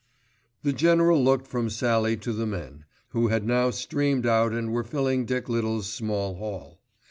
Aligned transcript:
The 0.63 0.73
General 0.73 1.23
looked 1.23 1.45
from 1.45 1.69
Sallie 1.69 2.17
to 2.17 2.33
the 2.33 2.47
men, 2.47 2.85
who 3.09 3.27
had 3.27 3.45
now 3.45 3.69
streamed 3.69 4.25
out 4.25 4.51
and 4.51 4.73
were 4.73 4.83
filling 4.83 5.25
Dick 5.27 5.47
Little's 5.47 5.93
small 5.93 6.37
hall. 6.37 6.79